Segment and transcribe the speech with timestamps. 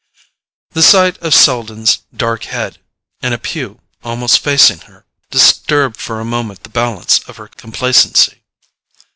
[0.71, 2.79] The sight of Selden's dark head,
[3.21, 8.41] in a pew almost facing her, disturbed for a moment the balance of her complacency.